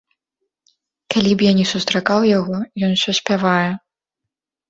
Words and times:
Калі 1.15 1.31
б 1.41 1.45
я 1.45 1.51
ні 1.59 1.65
сустракаў 1.73 2.25
яго, 2.39 2.57
ён 2.87 2.97
усё 2.97 3.11
спявае. 3.19 3.71